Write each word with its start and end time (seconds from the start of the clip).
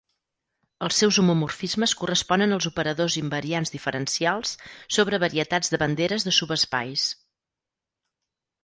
Els 0.85 0.95
seus 1.01 1.17
homomorfismes 1.23 1.93
corresponen 1.99 2.57
als 2.57 2.69
operadors 2.71 3.19
invariants 3.23 3.75
diferencials 3.77 4.55
sobre 4.99 5.21
varietats 5.27 5.71
de 5.75 5.83
banderes 5.85 6.31
de 6.31 6.37
subespais. 6.41 7.07